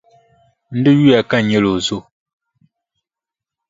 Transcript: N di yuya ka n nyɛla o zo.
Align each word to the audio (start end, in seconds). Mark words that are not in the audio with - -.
N 0.75 0.81
di 0.83 0.91
yuya 0.97 1.19
ka 1.29 1.37
n 1.41 1.45
nyɛla 1.47 1.69
o 1.75 1.77
zo. 1.87 1.97